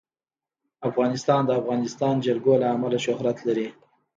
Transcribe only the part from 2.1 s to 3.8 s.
جلکو له امله شهرت لري.